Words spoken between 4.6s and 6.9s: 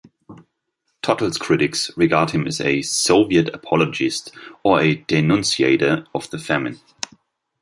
or a "denunciator" of the famine.